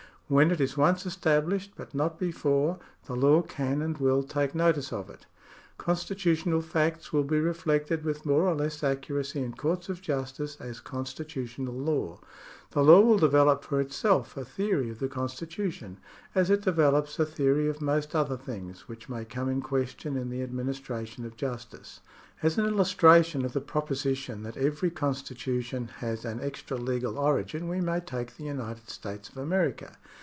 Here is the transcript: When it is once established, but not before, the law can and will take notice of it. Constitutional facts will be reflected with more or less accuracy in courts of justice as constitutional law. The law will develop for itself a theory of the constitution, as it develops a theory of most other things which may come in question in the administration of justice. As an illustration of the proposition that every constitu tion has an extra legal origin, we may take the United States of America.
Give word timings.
When 0.33 0.49
it 0.49 0.61
is 0.61 0.77
once 0.77 1.05
established, 1.05 1.73
but 1.75 1.93
not 1.93 2.17
before, 2.17 2.79
the 3.05 3.17
law 3.17 3.41
can 3.41 3.81
and 3.81 3.97
will 3.97 4.23
take 4.23 4.55
notice 4.55 4.93
of 4.93 5.09
it. 5.09 5.25
Constitutional 5.77 6.61
facts 6.61 7.11
will 7.11 7.25
be 7.25 7.37
reflected 7.37 8.05
with 8.05 8.25
more 8.25 8.47
or 8.47 8.55
less 8.55 8.81
accuracy 8.81 9.41
in 9.43 9.51
courts 9.51 9.89
of 9.89 10.01
justice 10.01 10.55
as 10.61 10.79
constitutional 10.79 11.73
law. 11.73 12.21
The 12.69 12.81
law 12.81 13.01
will 13.01 13.17
develop 13.17 13.65
for 13.65 13.81
itself 13.81 14.37
a 14.37 14.45
theory 14.45 14.89
of 14.89 14.99
the 14.99 15.09
constitution, 15.09 15.97
as 16.33 16.49
it 16.49 16.61
develops 16.61 17.19
a 17.19 17.25
theory 17.25 17.67
of 17.67 17.81
most 17.81 18.15
other 18.15 18.37
things 18.37 18.87
which 18.87 19.09
may 19.09 19.25
come 19.25 19.49
in 19.49 19.59
question 19.59 20.15
in 20.15 20.29
the 20.29 20.43
administration 20.43 21.25
of 21.25 21.35
justice. 21.35 21.99
As 22.41 22.57
an 22.57 22.65
illustration 22.65 23.43
of 23.43 23.51
the 23.51 23.59
proposition 23.59 24.43
that 24.43 24.55
every 24.55 24.91
constitu 24.91 25.61
tion 25.61 25.89
has 25.97 26.23
an 26.23 26.39
extra 26.39 26.77
legal 26.77 27.19
origin, 27.19 27.67
we 27.67 27.81
may 27.81 27.99
take 27.99 28.37
the 28.37 28.45
United 28.45 28.89
States 28.89 29.27
of 29.27 29.35
America. 29.35 29.97